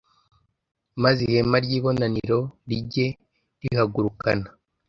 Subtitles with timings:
[1.01, 3.07] maze ihema ry’ibonaniro rijye
[3.61, 4.47] rihagurukana